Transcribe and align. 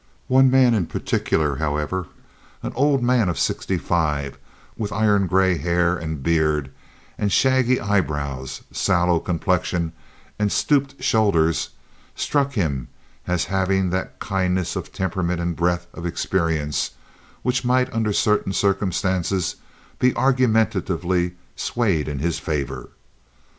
One 0.27 0.49
man 0.49 0.73
in 0.73 0.87
particular, 0.87 1.57
however, 1.57 2.07
an 2.63 2.71
old 2.73 3.03
man 3.03 3.29
of 3.29 3.37
sixty 3.37 3.77
five, 3.77 4.39
with 4.75 4.91
iron 4.91 5.27
gray 5.27 5.59
hair 5.59 5.95
and 5.95 6.23
beard, 6.23 6.71
shaggy 7.27 7.79
eyebrows, 7.79 8.61
sallow 8.71 9.19
complexion, 9.19 9.93
and 10.39 10.51
stooped 10.51 11.03
shoulders, 11.03 11.69
struck 12.15 12.53
him 12.53 12.87
as 13.27 13.45
having 13.53 13.91
that 13.91 14.17
kindness 14.19 14.75
of 14.75 14.91
temperament 14.91 15.39
and 15.39 15.55
breadth 15.55 15.85
of 15.93 16.07
experience 16.07 16.93
which 17.43 17.63
might 17.63 17.93
under 17.93 18.11
certain 18.11 18.53
circumstances 18.53 19.57
be 19.99 20.15
argumentatively 20.15 21.35
swayed 21.55 22.07
in 22.07 22.17
his 22.17 22.39
favor. 22.39 22.89